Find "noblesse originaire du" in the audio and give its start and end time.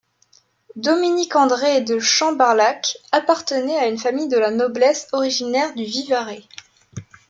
4.49-5.83